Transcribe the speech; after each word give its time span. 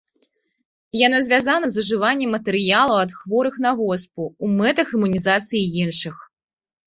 Яна 1.07 1.17
звязана 1.25 1.67
з 1.73 1.81
ужываннем 1.81 2.31
матэрыялаў 2.37 2.97
ад 3.05 3.11
хворых 3.19 3.55
на 3.67 3.71
воспу 3.81 4.23
ў 4.29 4.45
мэтах 4.61 4.87
імунізацыі 4.97 5.63
іншых. 5.85 6.15